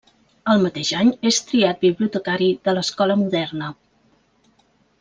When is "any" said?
1.01-1.11